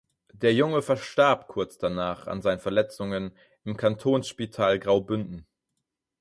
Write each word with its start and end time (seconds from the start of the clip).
Der 0.33 0.51
Junge 0.55 0.81
verstarb 0.81 1.47
kurz 1.47 1.77
danach 1.77 2.25
an 2.25 2.41
seinen 2.41 2.57
Verletzungen 2.57 3.33
im 3.65 3.77
Kantonsspital 3.77 4.79
Graubünden. 4.79 5.45